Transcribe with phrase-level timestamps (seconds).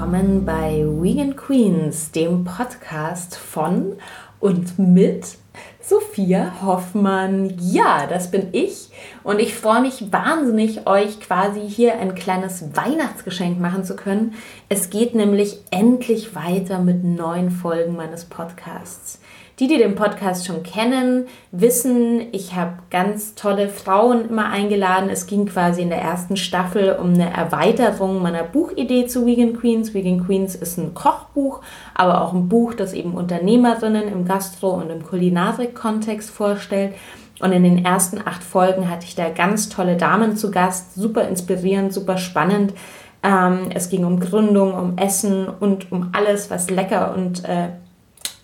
[0.00, 3.96] willkommen bei Vegan Queens, dem Podcast von
[4.38, 5.36] und mit
[5.82, 7.54] Sophia Hoffmann.
[7.60, 8.88] Ja, das bin ich
[9.24, 14.32] und ich freue mich wahnsinnig, euch quasi hier ein kleines Weihnachtsgeschenk machen zu können.
[14.70, 19.20] Es geht nämlich endlich weiter mit neuen Folgen meines Podcasts.
[19.60, 25.10] Die, die den Podcast schon kennen, wissen, ich habe ganz tolle Frauen immer eingeladen.
[25.10, 29.92] Es ging quasi in der ersten Staffel um eine Erweiterung meiner Buchidee zu Vegan Queens.
[29.92, 31.60] Vegan Queens ist ein Kochbuch,
[31.94, 36.94] aber auch ein Buch, das eben Unternehmerinnen im Gastro- und im Kulinarik-Kontext vorstellt.
[37.40, 41.28] Und in den ersten acht Folgen hatte ich da ganz tolle Damen zu Gast, super
[41.28, 42.72] inspirierend, super spannend.
[43.22, 47.68] Ähm, es ging um Gründung, um Essen und um alles, was lecker und äh,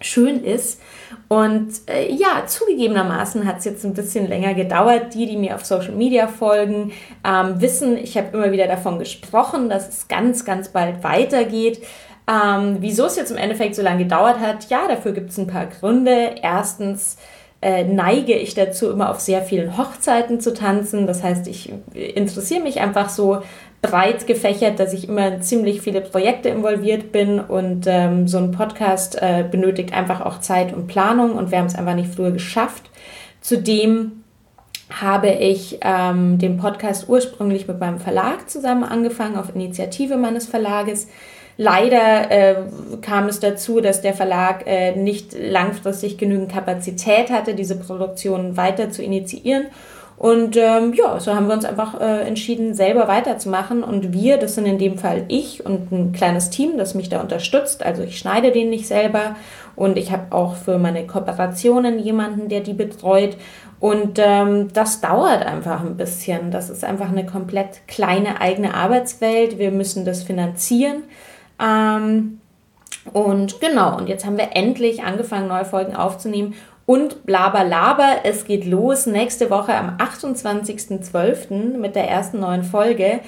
[0.01, 0.81] schön ist.
[1.29, 5.15] Und äh, ja, zugegebenermaßen hat es jetzt ein bisschen länger gedauert.
[5.15, 6.93] Die, die mir auf Social Media folgen,
[7.25, 11.83] ähm, wissen, ich habe immer wieder davon gesprochen, dass es ganz, ganz bald weitergeht.
[12.29, 15.47] Ähm, wieso es jetzt im Endeffekt so lange gedauert hat, ja, dafür gibt es ein
[15.47, 16.35] paar Gründe.
[16.43, 17.17] Erstens
[17.63, 21.07] äh, neige ich dazu, immer auf sehr vielen Hochzeiten zu tanzen.
[21.07, 23.43] Das heißt, ich interessiere mich einfach so
[23.87, 28.51] breit gefächert, dass ich immer in ziemlich viele Projekte involviert bin und ähm, so ein
[28.51, 32.31] Podcast äh, benötigt einfach auch Zeit und Planung und wir haben es einfach nicht früher
[32.31, 32.91] geschafft.
[33.41, 34.25] Zudem
[34.91, 41.09] habe ich ähm, den Podcast ursprünglich mit meinem Verlag zusammen angefangen, auf Initiative meines Verlages.
[41.59, 42.57] Leider äh,
[43.01, 48.91] kam es dazu, dass der Verlag äh, nicht langfristig genügend Kapazität hatte, diese Produktion weiter
[48.91, 49.67] zu initiieren
[50.19, 53.83] und ähm, ja, so haben wir uns einfach äh, entschieden, selber weiterzumachen.
[53.85, 57.21] Und wir, das sind in dem Fall ich und ein kleines Team, das mich da
[57.21, 57.85] unterstützt.
[57.85, 59.37] Also ich schneide den nicht selber
[59.75, 63.37] und ich habe auch für meine Kooperationen jemanden, der die betreut.
[63.79, 66.51] Und ähm, das dauert einfach ein bisschen.
[66.51, 69.59] Das ist einfach eine komplett kleine eigene Arbeitswelt.
[69.59, 71.03] Wir müssen das finanzieren.
[71.63, 72.41] Ähm,
[73.13, 76.55] und genau, und jetzt haben wir endlich angefangen, neue Folgen aufzunehmen
[76.87, 81.77] und blaber laber, es geht los nächste Woche am 28.12.
[81.77, 83.21] mit der ersten neuen Folge.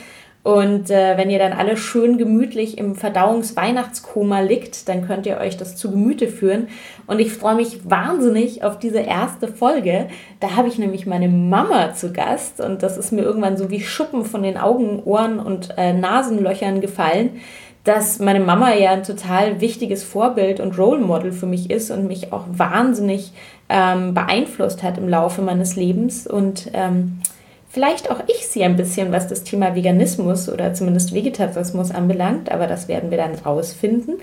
[0.45, 5.57] Und äh, wenn ihr dann alle schön gemütlich im Verdauungsweihnachtskoma liegt, dann könnt ihr euch
[5.57, 6.69] das zu Gemüte führen.
[7.07, 10.07] Und ich freue mich wahnsinnig auf diese erste Folge.
[10.41, 13.81] Da habe ich nämlich meine Mama zu Gast und das ist mir irgendwann so wie
[13.81, 17.41] Schuppen von den Augen, Ohren und äh, Nasenlöchern gefallen
[17.89, 22.07] dass meine Mama ja ein total wichtiges Vorbild und Role Model für mich ist und
[22.07, 23.33] mich auch wahnsinnig
[23.71, 27.23] ähm, beeinflusst hat im Laufe meines Lebens und ähm,
[27.71, 32.67] vielleicht auch ich sie ein bisschen, was das Thema Veganismus oder zumindest Vegetarismus anbelangt, aber
[32.67, 34.17] das werden wir dann rausfinden.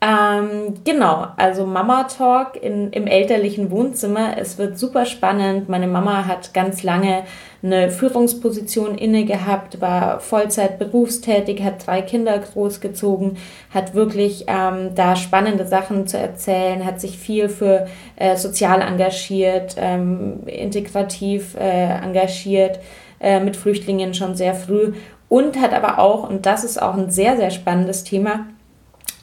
[0.00, 4.38] Ähm, genau, also Mama Talk in, im elterlichen Wohnzimmer.
[4.38, 5.68] Es wird super spannend.
[5.68, 7.24] Meine Mama hat ganz lange
[7.64, 13.38] eine Führungsposition inne gehabt, war Vollzeit berufstätig, hat drei Kinder großgezogen,
[13.74, 19.74] hat wirklich ähm, da spannende Sachen zu erzählen, hat sich viel für äh, sozial engagiert,
[19.76, 22.78] ähm, integrativ äh, engagiert,
[23.18, 24.92] äh, mit Flüchtlingen schon sehr früh
[25.28, 28.46] und hat aber auch, und das ist auch ein sehr, sehr spannendes Thema,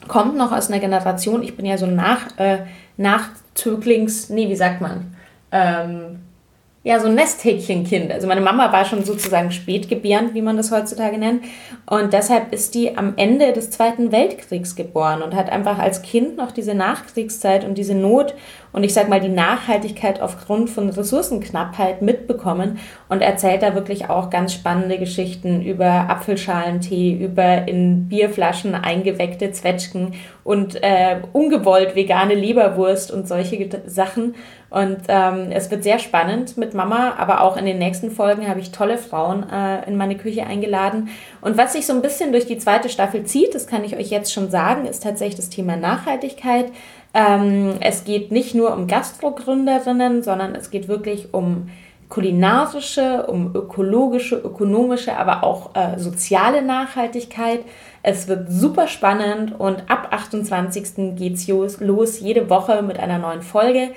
[0.07, 2.59] kommt noch aus einer Generation, ich bin ja so nach, äh,
[2.97, 5.15] Nachzöglings, nee, wie sagt man?
[5.51, 6.24] Ähm,
[6.85, 8.11] ja, so ein Nesthäkchenkind.
[8.11, 11.43] Also meine Mama war schon sozusagen spätgebärend, wie man das heutzutage nennt.
[11.87, 16.37] Und deshalb ist die am Ende des Zweiten Weltkriegs geboren und hat einfach als Kind
[16.37, 18.35] noch diese Nachkriegszeit und diese Not
[18.75, 24.29] und ich sag mal die Nachhaltigkeit aufgrund von Ressourcenknappheit mitbekommen und erzählt da wirklich auch
[24.29, 30.13] ganz spannende Geschichten über Apfelschalentee, über in Bierflaschen eingeweckte Zwetschgen
[30.43, 34.35] und äh, ungewollt vegane Leberwurst und solche Sachen.
[34.69, 38.59] Und ähm, es wird sehr spannend mit Mama, aber auch in den nächsten Folgen habe
[38.59, 41.09] ich tolle Frauen äh, in meine Küche eingeladen.
[41.41, 44.09] Und was sich so ein bisschen durch die zweite Staffel zieht, das kann ich euch
[44.09, 46.71] jetzt schon sagen, ist tatsächlich das Thema Nachhaltigkeit.
[47.13, 51.69] Ähm, es geht nicht nur um Gastrogründerinnen, sondern es geht wirklich um
[52.09, 57.61] kulinarische, um ökologische, ökonomische, aber auch äh, soziale Nachhaltigkeit.
[58.03, 61.15] Es wird super spannend und ab 28.
[61.15, 63.89] geht's los, jede Woche mit einer neuen Folge.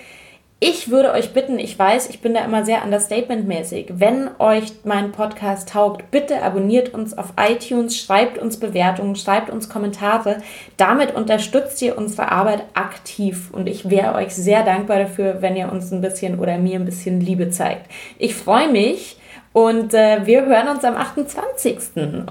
[0.60, 3.93] Ich würde euch bitten, ich weiß, ich bin da immer sehr understatement-mäßig.
[3.94, 9.69] Wenn euch mein Podcast taugt, bitte abonniert uns auf iTunes, schreibt uns Bewertungen, schreibt uns
[9.69, 10.38] Kommentare.
[10.76, 15.70] Damit unterstützt ihr unsere Arbeit aktiv und ich wäre euch sehr dankbar dafür, wenn ihr
[15.70, 17.88] uns ein bisschen oder mir ein bisschen Liebe zeigt.
[18.19, 19.16] Ich freue mich
[19.52, 21.78] und äh, wir hören uns am 28.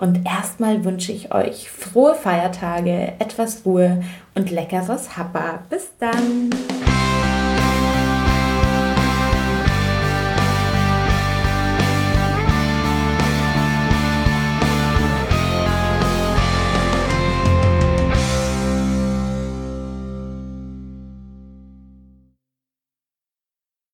[0.01, 4.03] Und erstmal wünsche ich euch frohe Feiertage, etwas Ruhe
[4.35, 5.63] und leckeres Happa.
[5.69, 6.49] Bis dann!